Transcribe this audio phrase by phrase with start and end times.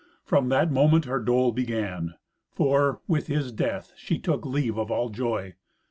[0.23, 2.15] From that moment her dole began;
[2.49, 5.53] for, with his death, she took leave of all joy.